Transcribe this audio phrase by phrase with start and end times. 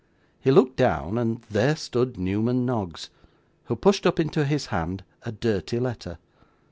[0.39, 3.11] He looked down, and there stood Newman Noggs,
[3.65, 6.17] who pushed up into his hand a dirty letter.